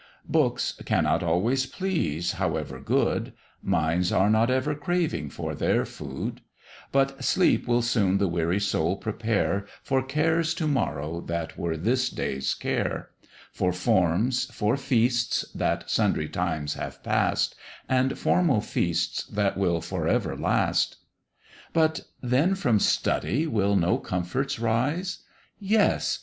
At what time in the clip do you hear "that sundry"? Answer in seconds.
15.53-16.27